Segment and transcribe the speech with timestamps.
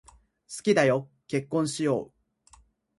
[0.03, 2.11] 好きだよ、結婚しよう。